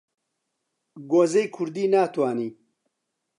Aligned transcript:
گۆزەی 1.11 1.47
کوردی 1.55 1.85
ناتوانی 1.93 2.49